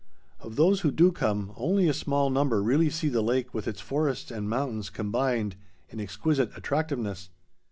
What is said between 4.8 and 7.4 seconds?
combined in exquisite attractiveness.